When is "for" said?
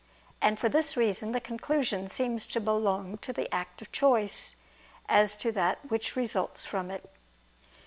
0.57-0.67